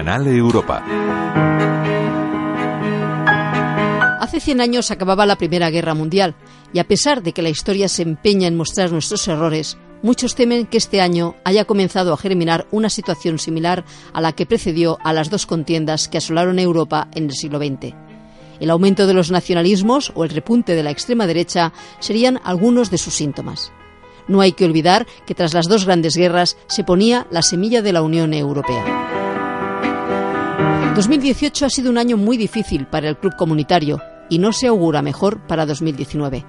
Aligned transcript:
Canal 0.00 0.26
Europa. 0.28 0.82
Hace 4.18 4.40
100 4.40 4.62
años 4.62 4.90
acababa 4.90 5.26
la 5.26 5.36
Primera 5.36 5.68
Guerra 5.68 5.92
Mundial 5.92 6.34
y 6.72 6.78
a 6.78 6.88
pesar 6.88 7.22
de 7.22 7.34
que 7.34 7.42
la 7.42 7.50
historia 7.50 7.86
se 7.86 8.00
empeña 8.00 8.48
en 8.48 8.56
mostrar 8.56 8.92
nuestros 8.92 9.28
errores, 9.28 9.76
muchos 10.02 10.34
temen 10.34 10.64
que 10.64 10.78
este 10.78 11.02
año 11.02 11.34
haya 11.44 11.66
comenzado 11.66 12.14
a 12.14 12.16
germinar 12.16 12.66
una 12.70 12.88
situación 12.88 13.38
similar 13.38 13.84
a 14.14 14.22
la 14.22 14.32
que 14.32 14.46
precedió 14.46 14.96
a 15.04 15.12
las 15.12 15.28
dos 15.28 15.44
contiendas 15.44 16.08
que 16.08 16.16
asolaron 16.16 16.58
Europa 16.58 17.08
en 17.12 17.24
el 17.24 17.32
siglo 17.32 17.58
XX. 17.58 17.94
El 18.58 18.70
aumento 18.70 19.06
de 19.06 19.12
los 19.12 19.30
nacionalismos 19.30 20.12
o 20.14 20.24
el 20.24 20.30
repunte 20.30 20.74
de 20.74 20.82
la 20.82 20.92
extrema 20.92 21.26
derecha 21.26 21.74
serían 21.98 22.40
algunos 22.42 22.90
de 22.90 22.96
sus 22.96 23.12
síntomas. 23.12 23.70
No 24.28 24.40
hay 24.40 24.52
que 24.52 24.64
olvidar 24.64 25.06
que 25.26 25.34
tras 25.34 25.52
las 25.52 25.68
dos 25.68 25.84
grandes 25.84 26.16
guerras 26.16 26.56
se 26.68 26.84
ponía 26.84 27.26
la 27.30 27.42
semilla 27.42 27.82
de 27.82 27.92
la 27.92 28.00
Unión 28.00 28.32
Europea. 28.32 29.19
2018 30.94 31.66
ha 31.66 31.70
sido 31.70 31.90
un 31.90 31.98
año 31.98 32.16
muy 32.16 32.36
difícil 32.36 32.86
para 32.86 33.08
el 33.08 33.16
club 33.16 33.36
comunitario 33.36 34.00
y 34.28 34.38
no 34.38 34.52
se 34.52 34.66
augura 34.66 35.02
mejor 35.02 35.46
para 35.46 35.64
2019. 35.64 36.44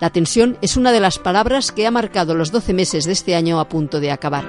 La 0.00 0.10
tensión 0.10 0.58
es 0.60 0.76
una 0.76 0.92
de 0.92 1.00
las 1.00 1.18
palabras 1.18 1.72
que 1.72 1.86
ha 1.86 1.90
marcado 1.90 2.34
los 2.34 2.50
12 2.52 2.74
meses 2.74 3.04
de 3.04 3.12
este 3.12 3.34
año 3.34 3.60
a 3.60 3.68
punto 3.68 4.00
de 4.00 4.10
acabar. 4.10 4.44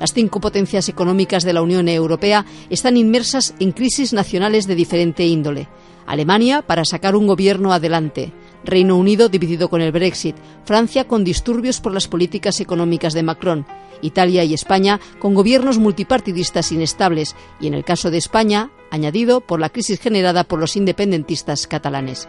Las 0.00 0.12
cinco 0.12 0.40
potencias 0.40 0.88
económicas 0.88 1.44
de 1.44 1.52
la 1.52 1.62
Unión 1.62 1.88
Europea 1.88 2.44
están 2.70 2.96
inmersas 2.96 3.54
en 3.58 3.72
crisis 3.72 4.12
nacionales 4.12 4.66
de 4.66 4.74
diferente 4.74 5.26
índole. 5.26 5.68
Alemania 6.06 6.62
para 6.62 6.84
sacar 6.84 7.14
un 7.16 7.26
gobierno 7.26 7.72
adelante, 7.72 8.32
Reino 8.64 8.96
Unido 8.96 9.28
dividido 9.28 9.68
con 9.68 9.80
el 9.80 9.92
Brexit, 9.92 10.36
Francia 10.64 11.06
con 11.06 11.24
disturbios 11.24 11.80
por 11.80 11.92
las 11.92 12.08
políticas 12.08 12.60
económicas 12.60 13.14
de 13.14 13.22
Macron, 13.22 13.66
Italia 14.02 14.44
y 14.44 14.54
España 14.54 15.00
con 15.18 15.34
gobiernos 15.34 15.78
multipartidistas 15.78 16.72
inestables 16.72 17.36
y, 17.60 17.66
en 17.66 17.74
el 17.74 17.84
caso 17.84 18.10
de 18.10 18.18
España, 18.18 18.70
añadido 18.90 19.40
por 19.40 19.60
la 19.60 19.70
crisis 19.70 20.00
generada 20.00 20.44
por 20.44 20.58
los 20.58 20.76
independentistas 20.76 21.66
catalanes. 21.66 22.28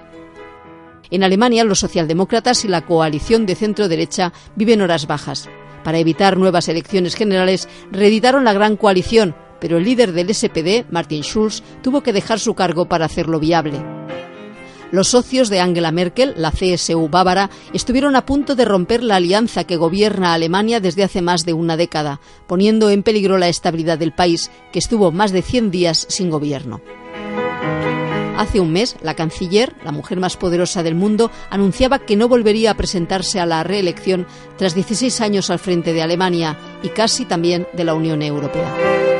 En 1.11 1.23
Alemania, 1.23 1.63
los 1.63 1.79
socialdemócratas 1.79 2.65
y 2.65 2.67
la 2.67 2.85
coalición 2.85 3.45
de 3.45 3.55
centro-derecha 3.55 4.31
viven 4.55 4.81
horas 4.81 5.07
bajas. 5.07 5.49
Para 5.83 5.97
evitar 5.97 6.37
nuevas 6.37 6.67
elecciones 6.67 7.15
generales, 7.15 7.67
reeditaron 7.91 8.43
la 8.43 8.53
gran 8.53 8.77
coalición, 8.77 9.35
pero 9.59 9.77
el 9.77 9.85
líder 9.85 10.11
del 10.11 10.33
SPD, 10.33 10.85
Martin 10.91 11.23
Schulz, 11.23 11.63
tuvo 11.81 12.01
que 12.01 12.13
dejar 12.13 12.39
su 12.39 12.53
cargo 12.53 12.87
para 12.87 13.05
hacerlo 13.05 13.39
viable. 13.39 13.98
Los 14.91 15.09
socios 15.09 15.49
de 15.49 15.59
Angela 15.59 15.91
Merkel, 15.91 16.33
la 16.35 16.51
CSU 16.51 17.09
bávara, 17.09 17.49
estuvieron 17.73 18.15
a 18.15 18.25
punto 18.25 18.55
de 18.55 18.65
romper 18.65 19.03
la 19.03 19.17
alianza 19.17 19.63
que 19.63 19.77
gobierna 19.77 20.33
Alemania 20.33 20.79
desde 20.79 21.03
hace 21.03 21.21
más 21.21 21.45
de 21.45 21.53
una 21.53 21.77
década, 21.77 22.19
poniendo 22.47 22.89
en 22.89 23.03
peligro 23.03 23.37
la 23.37 23.49
estabilidad 23.49 23.99
del 23.99 24.13
país, 24.13 24.49
que 24.71 24.79
estuvo 24.79 25.11
más 25.11 25.31
de 25.31 25.43
100 25.43 25.71
días 25.71 26.05
sin 26.09 26.29
gobierno. 26.29 26.81
Hace 28.39 28.61
un 28.61 28.71
mes, 28.71 28.95
la 29.01 29.15
canciller, 29.15 29.75
la 29.83 29.91
mujer 29.91 30.19
más 30.19 30.37
poderosa 30.37 30.81
del 30.81 30.95
mundo, 30.95 31.29
anunciaba 31.49 31.99
que 31.99 32.15
no 32.15 32.29
volvería 32.29 32.71
a 32.71 32.77
presentarse 32.77 33.39
a 33.39 33.45
la 33.45 33.63
reelección 33.63 34.25
tras 34.57 34.73
16 34.73 35.19
años 35.21 35.49
al 35.49 35.59
frente 35.59 35.91
de 35.91 36.01
Alemania 36.01 36.57
y 36.81 36.89
casi 36.89 37.25
también 37.25 37.67
de 37.73 37.83
la 37.83 37.93
Unión 37.93 38.21
Europea. 38.21 39.18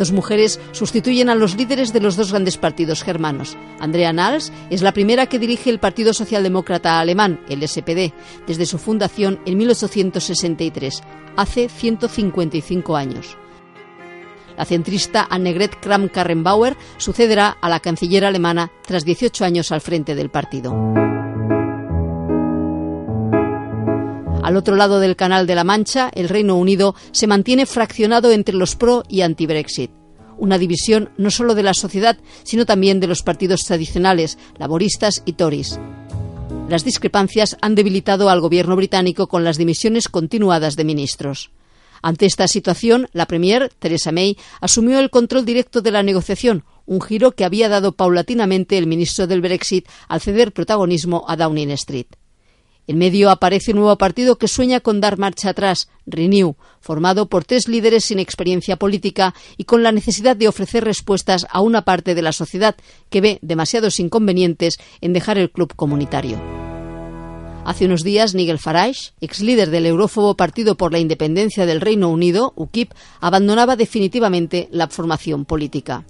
Dos 0.00 0.12
mujeres 0.12 0.58
sustituyen 0.72 1.28
a 1.28 1.34
los 1.34 1.58
líderes 1.58 1.92
de 1.92 2.00
los 2.00 2.16
dos 2.16 2.30
grandes 2.30 2.56
partidos 2.56 3.02
germanos. 3.02 3.58
Andrea 3.80 4.14
Nahles 4.14 4.50
es 4.70 4.80
la 4.80 4.94
primera 4.94 5.26
que 5.26 5.38
dirige 5.38 5.68
el 5.68 5.78
Partido 5.78 6.14
Socialdemócrata 6.14 6.98
Alemán, 6.98 7.44
el 7.50 7.68
SPD, 7.68 8.14
desde 8.46 8.64
su 8.64 8.78
fundación 8.78 9.40
en 9.44 9.58
1863, 9.58 11.02
hace 11.36 11.68
155 11.68 12.96
años. 12.96 13.36
La 14.56 14.64
centrista 14.64 15.26
Annegret 15.28 15.78
Kramp-Karrenbauer 15.82 16.78
sucederá 16.96 17.58
a 17.60 17.68
la 17.68 17.80
canciller 17.80 18.24
alemana 18.24 18.72
tras 18.86 19.04
18 19.04 19.44
años 19.44 19.70
al 19.70 19.82
frente 19.82 20.14
del 20.14 20.30
partido. 20.30 20.72
Al 24.50 24.56
otro 24.56 24.74
lado 24.74 24.98
del 24.98 25.14
Canal 25.14 25.46
de 25.46 25.54
la 25.54 25.62
Mancha, 25.62 26.10
el 26.12 26.28
Reino 26.28 26.56
Unido 26.56 26.96
se 27.12 27.28
mantiene 27.28 27.66
fraccionado 27.66 28.32
entre 28.32 28.56
los 28.56 28.74
pro 28.74 29.04
y 29.08 29.20
anti-Brexit. 29.20 29.92
Una 30.38 30.58
división 30.58 31.10
no 31.18 31.30
solo 31.30 31.54
de 31.54 31.62
la 31.62 31.72
sociedad, 31.72 32.18
sino 32.42 32.66
también 32.66 32.98
de 32.98 33.06
los 33.06 33.22
partidos 33.22 33.60
tradicionales, 33.60 34.38
laboristas 34.58 35.22
y 35.24 35.34
tories. 35.34 35.78
Las 36.68 36.82
discrepancias 36.82 37.58
han 37.60 37.76
debilitado 37.76 38.28
al 38.28 38.40
gobierno 38.40 38.74
británico 38.74 39.28
con 39.28 39.44
las 39.44 39.56
dimisiones 39.56 40.08
continuadas 40.08 40.74
de 40.74 40.82
ministros. 40.82 41.52
Ante 42.02 42.26
esta 42.26 42.48
situación, 42.48 43.06
la 43.12 43.26
Premier, 43.26 43.70
Theresa 43.78 44.10
May, 44.10 44.36
asumió 44.60 44.98
el 44.98 45.10
control 45.10 45.44
directo 45.44 45.80
de 45.80 45.92
la 45.92 46.02
negociación, 46.02 46.64
un 46.86 47.00
giro 47.00 47.36
que 47.36 47.44
había 47.44 47.68
dado 47.68 47.92
paulatinamente 47.92 48.78
el 48.78 48.88
ministro 48.88 49.28
del 49.28 49.42
Brexit 49.42 49.86
al 50.08 50.20
ceder 50.20 50.52
protagonismo 50.52 51.24
a 51.28 51.36
Downing 51.36 51.70
Street. 51.70 52.08
En 52.86 52.98
medio 52.98 53.30
aparece 53.30 53.72
un 53.72 53.78
nuevo 53.78 53.96
partido 53.96 54.36
que 54.36 54.48
sueña 54.48 54.80
con 54.80 55.00
dar 55.00 55.18
marcha 55.18 55.50
atrás, 55.50 55.88
Renew, 56.06 56.56
formado 56.80 57.28
por 57.28 57.44
tres 57.44 57.68
líderes 57.68 58.04
sin 58.04 58.18
experiencia 58.18 58.76
política 58.76 59.34
y 59.56 59.64
con 59.64 59.82
la 59.82 59.92
necesidad 59.92 60.36
de 60.36 60.48
ofrecer 60.48 60.84
respuestas 60.84 61.46
a 61.50 61.60
una 61.60 61.82
parte 61.82 62.14
de 62.14 62.22
la 62.22 62.32
sociedad 62.32 62.74
que 63.08 63.20
ve 63.20 63.38
demasiados 63.42 64.00
inconvenientes 64.00 64.78
en 65.00 65.12
dejar 65.12 65.38
el 65.38 65.50
club 65.50 65.74
comunitario. 65.76 66.40
Hace 67.64 67.84
unos 67.84 68.02
días, 68.02 68.34
Nigel 68.34 68.58
Farage, 68.58 69.12
ex 69.20 69.40
líder 69.40 69.70
del 69.70 69.86
eurófobo 69.86 70.34
Partido 70.34 70.76
por 70.76 70.92
la 70.92 70.98
Independencia 70.98 71.66
del 71.66 71.80
Reino 71.80 72.08
Unido, 72.08 72.52
UKIP, 72.56 72.92
abandonaba 73.20 73.76
definitivamente 73.76 74.68
la 74.72 74.88
formación 74.88 75.44
política. 75.44 76.04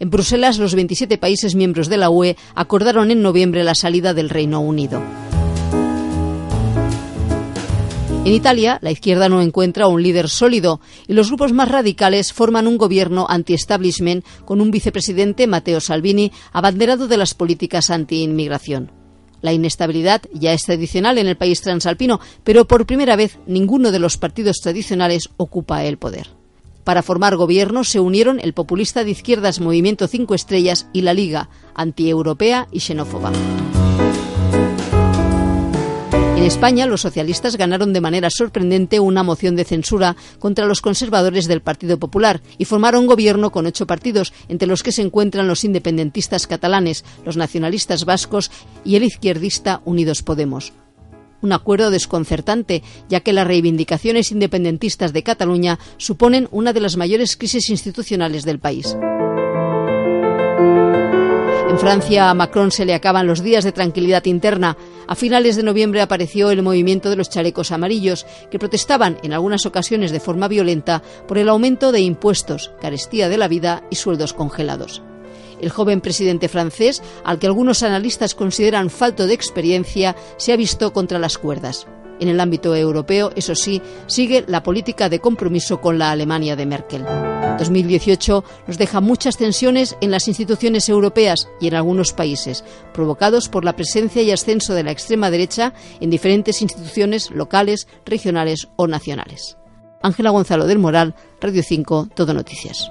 En 0.00 0.10
Bruselas, 0.10 0.58
los 0.58 0.74
27 0.74 1.18
países 1.18 1.54
miembros 1.54 1.88
de 1.88 1.98
la 1.98 2.10
UE 2.10 2.36
acordaron 2.54 3.10
en 3.10 3.22
noviembre 3.22 3.62
la 3.62 3.74
salida 3.74 4.14
del 4.14 4.30
Reino 4.30 4.60
Unido. 4.60 5.00
En 8.24 8.32
Italia, 8.32 8.78
la 8.80 8.90
izquierda 8.90 9.28
no 9.28 9.42
encuentra 9.42 9.86
un 9.86 10.02
líder 10.02 10.30
sólido 10.30 10.80
y 11.06 11.12
los 11.12 11.28
grupos 11.28 11.52
más 11.52 11.68
radicales 11.68 12.32
forman 12.32 12.66
un 12.66 12.78
gobierno 12.78 13.26
anti-establishment 13.28 14.24
con 14.46 14.62
un 14.62 14.70
vicepresidente, 14.70 15.46
Matteo 15.46 15.78
Salvini, 15.78 16.32
abanderado 16.50 17.06
de 17.06 17.18
las 17.18 17.34
políticas 17.34 17.90
anti-inmigración. 17.90 18.90
La 19.42 19.52
inestabilidad 19.52 20.22
ya 20.32 20.54
es 20.54 20.62
tradicional 20.62 21.18
en 21.18 21.26
el 21.26 21.36
país 21.36 21.60
transalpino, 21.60 22.18
pero 22.44 22.64
por 22.64 22.86
primera 22.86 23.14
vez 23.14 23.38
ninguno 23.46 23.92
de 23.92 23.98
los 23.98 24.16
partidos 24.16 24.56
tradicionales 24.62 25.28
ocupa 25.36 25.84
el 25.84 25.98
poder. 25.98 26.28
Para 26.82 27.02
formar 27.02 27.36
gobierno 27.36 27.84
se 27.84 28.00
unieron 28.00 28.40
el 28.40 28.54
populista 28.54 29.04
de 29.04 29.10
izquierdas 29.10 29.60
Movimiento 29.60 30.08
Cinco 30.08 30.34
Estrellas 30.34 30.86
y 30.94 31.02
la 31.02 31.12
Liga, 31.12 31.50
antieuropea 31.74 32.68
y 32.72 32.80
xenófoba. 32.80 33.32
En 36.44 36.48
España, 36.48 36.84
los 36.84 37.00
socialistas 37.00 37.56
ganaron 37.56 37.94
de 37.94 38.02
manera 38.02 38.28
sorprendente 38.28 39.00
una 39.00 39.22
moción 39.22 39.56
de 39.56 39.64
censura 39.64 40.14
contra 40.38 40.66
los 40.66 40.82
conservadores 40.82 41.46
del 41.46 41.62
Partido 41.62 41.98
Popular 41.98 42.42
y 42.58 42.66
formaron 42.66 43.06
gobierno 43.06 43.50
con 43.50 43.64
ocho 43.64 43.86
partidos, 43.86 44.34
entre 44.48 44.68
los 44.68 44.82
que 44.82 44.92
se 44.92 45.00
encuentran 45.00 45.48
los 45.48 45.64
independentistas 45.64 46.46
catalanes, 46.46 47.06
los 47.24 47.38
nacionalistas 47.38 48.04
vascos 48.04 48.50
y 48.84 48.96
el 48.96 49.04
izquierdista 49.04 49.80
Unidos 49.86 50.22
Podemos 50.22 50.74
un 51.40 51.52
acuerdo 51.52 51.90
desconcertante, 51.90 52.82
ya 53.08 53.20
que 53.20 53.34
las 53.34 53.46
reivindicaciones 53.46 54.32
independentistas 54.32 55.12
de 55.12 55.22
Cataluña 55.22 55.78
suponen 55.98 56.48
una 56.50 56.72
de 56.72 56.80
las 56.80 56.96
mayores 56.96 57.36
crisis 57.36 57.68
institucionales 57.68 58.44
del 58.44 58.58
país. 58.58 58.96
En 61.74 61.80
Francia 61.80 62.30
a 62.30 62.34
Macron 62.34 62.70
se 62.70 62.84
le 62.84 62.94
acaban 62.94 63.26
los 63.26 63.42
días 63.42 63.64
de 63.64 63.72
tranquilidad 63.72 64.26
interna. 64.26 64.76
A 65.08 65.16
finales 65.16 65.56
de 65.56 65.64
noviembre 65.64 66.02
apareció 66.02 66.52
el 66.52 66.62
movimiento 66.62 67.10
de 67.10 67.16
los 67.16 67.28
chalecos 67.28 67.72
amarillos, 67.72 68.26
que 68.48 68.60
protestaban 68.60 69.18
en 69.24 69.32
algunas 69.32 69.66
ocasiones 69.66 70.12
de 70.12 70.20
forma 70.20 70.46
violenta 70.46 71.02
por 71.26 71.36
el 71.36 71.48
aumento 71.48 71.90
de 71.90 71.98
impuestos, 71.98 72.70
carestía 72.80 73.28
de 73.28 73.38
la 73.38 73.48
vida 73.48 73.82
y 73.90 73.96
sueldos 73.96 74.34
congelados. 74.34 75.02
El 75.60 75.70
joven 75.70 76.00
presidente 76.00 76.48
francés, 76.48 77.02
al 77.24 77.40
que 77.40 77.48
algunos 77.48 77.82
analistas 77.82 78.36
consideran 78.36 78.88
falto 78.88 79.26
de 79.26 79.34
experiencia, 79.34 80.14
se 80.36 80.52
ha 80.52 80.56
visto 80.56 80.92
contra 80.92 81.18
las 81.18 81.38
cuerdas. 81.38 81.88
En 82.20 82.28
el 82.28 82.40
ámbito 82.40 82.74
europeo, 82.74 83.32
eso 83.36 83.54
sí, 83.54 83.82
sigue 84.06 84.44
la 84.46 84.62
política 84.62 85.08
de 85.08 85.20
compromiso 85.20 85.80
con 85.80 85.98
la 85.98 86.10
Alemania 86.10 86.56
de 86.56 86.66
Merkel. 86.66 87.04
2018 87.58 88.44
nos 88.66 88.78
deja 88.78 89.00
muchas 89.00 89.36
tensiones 89.36 89.96
en 90.00 90.10
las 90.10 90.28
instituciones 90.28 90.88
europeas 90.88 91.48
y 91.60 91.68
en 91.68 91.74
algunos 91.74 92.12
países, 92.12 92.64
provocados 92.92 93.48
por 93.48 93.64
la 93.64 93.76
presencia 93.76 94.22
y 94.22 94.30
ascenso 94.30 94.74
de 94.74 94.82
la 94.82 94.90
extrema 94.90 95.30
derecha 95.30 95.72
en 96.00 96.10
diferentes 96.10 96.62
instituciones 96.62 97.30
locales, 97.30 97.86
regionales 98.04 98.68
o 98.76 98.86
nacionales. 98.86 99.56
Ángela 100.02 100.30
Gonzalo 100.30 100.66
del 100.66 100.78
Moral, 100.78 101.14
Radio 101.40 101.62
5, 101.62 102.10
Todo 102.14 102.34
Noticias. 102.34 102.90